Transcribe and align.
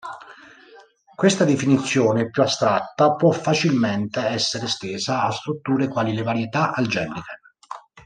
Questa 1.15 1.43
definizione 1.45 2.31
più 2.31 2.41
astratta 2.41 3.13
può 3.13 3.29
facilmente 3.31 4.19
essere 4.25 4.65
estesa 4.65 5.21
a 5.21 5.31
strutture 5.31 5.89
quali 5.89 6.15
le 6.15 6.23
varietà 6.23 6.73
algebriche. 6.73 7.39